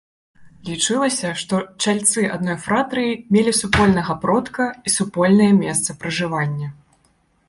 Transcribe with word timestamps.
Лічылася, 0.67 1.33
што 1.41 1.57
чальцы 1.83 2.23
адной 2.37 2.57
фратрыі 2.63 3.19
мелі 3.35 3.53
супольнага 3.61 4.15
продка 4.23 4.65
і 4.89 4.95
супольнае 4.97 5.51
месца 5.63 5.89
пражывання. 6.05 6.67